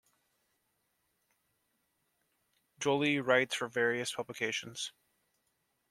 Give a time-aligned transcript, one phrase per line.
[2.79, 4.93] Joly writes for various publications.